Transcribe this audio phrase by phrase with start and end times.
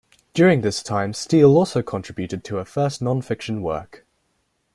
[0.33, 4.03] During this time Steel also contributed to her first non-fiction work.